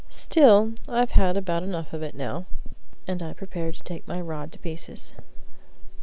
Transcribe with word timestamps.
Still, 0.09 0.73
I've 0.89 1.11
had 1.11 1.37
about 1.37 1.61
enough 1.61 1.93
of 1.93 2.01
it 2.01 2.15
now." 2.15 2.47
And 3.05 3.21
I 3.21 3.33
prepared 3.33 3.75
to 3.75 3.83
take 3.83 4.07
my 4.07 4.19
rod 4.19 4.51
to 4.53 4.57
pieces. 4.57 5.13